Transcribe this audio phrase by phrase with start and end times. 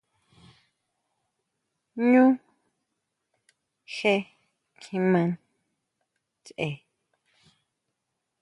[2.07, 2.25] ¿ʼÑu
[3.93, 4.13] sje
[4.81, 6.67] kjimá ʼnsje?